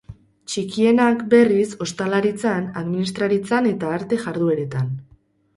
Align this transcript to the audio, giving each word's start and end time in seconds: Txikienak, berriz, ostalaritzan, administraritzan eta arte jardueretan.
Txikienak, 0.51 1.19
berriz, 1.33 1.67
ostalaritzan, 1.87 2.65
administraritzan 2.83 3.71
eta 3.75 3.93
arte 3.99 4.23
jardueretan. 4.25 4.91